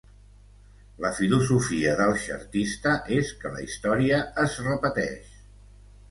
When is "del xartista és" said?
1.99-3.29